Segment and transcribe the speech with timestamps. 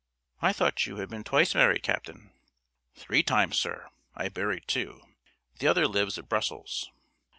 [0.41, 2.33] "I thought you had been twice married, captain."
[2.95, 3.87] "Three times, sir.
[4.15, 5.03] I buried two.
[5.59, 6.89] The other lives at Brussels.